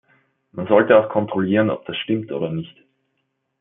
Man 0.51 0.65
sollte 0.65 0.97
auch 0.97 1.09
kontrollieren, 1.11 1.69
ob 1.69 1.85
das 1.85 1.95
stimmt 1.95 2.31
oder 2.31 2.49
nicht. 2.49 2.75